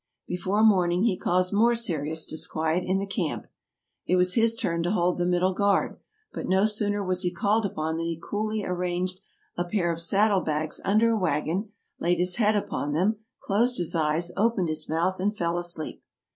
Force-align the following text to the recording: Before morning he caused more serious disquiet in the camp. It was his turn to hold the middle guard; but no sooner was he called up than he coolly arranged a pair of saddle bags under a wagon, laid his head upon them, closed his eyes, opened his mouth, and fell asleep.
Before 0.27 0.63
morning 0.63 1.03
he 1.03 1.15
caused 1.15 1.53
more 1.53 1.75
serious 1.75 2.25
disquiet 2.25 2.83
in 2.83 2.97
the 2.97 3.05
camp. 3.05 3.45
It 4.07 4.15
was 4.15 4.33
his 4.33 4.55
turn 4.55 4.81
to 4.81 4.89
hold 4.89 5.19
the 5.19 5.27
middle 5.27 5.53
guard; 5.53 5.99
but 6.33 6.47
no 6.47 6.65
sooner 6.65 7.03
was 7.05 7.21
he 7.21 7.29
called 7.29 7.67
up 7.67 7.75
than 7.75 7.99
he 7.99 8.19
coolly 8.19 8.65
arranged 8.65 9.21
a 9.57 9.63
pair 9.63 9.91
of 9.91 10.01
saddle 10.01 10.41
bags 10.41 10.81
under 10.83 11.11
a 11.11 11.19
wagon, 11.19 11.69
laid 11.99 12.17
his 12.17 12.37
head 12.37 12.55
upon 12.55 12.93
them, 12.93 13.17
closed 13.43 13.77
his 13.77 13.93
eyes, 13.93 14.31
opened 14.35 14.69
his 14.69 14.89
mouth, 14.89 15.19
and 15.19 15.37
fell 15.37 15.55
asleep. 15.55 16.01